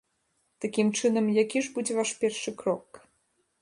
Такім 0.65 0.87
чынам, 0.99 1.25
які 1.43 1.63
ж 1.69 1.73
будзе 1.79 2.01
ваш 2.01 2.17
першы 2.25 2.59
крок? 2.65 3.03